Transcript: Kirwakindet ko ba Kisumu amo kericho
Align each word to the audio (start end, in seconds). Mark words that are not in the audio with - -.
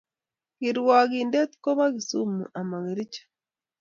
Kirwakindet 0.57 1.51
ko 1.63 1.69
ba 1.77 1.85
Kisumu 1.93 2.41
amo 2.59 2.77
kericho 2.85 3.21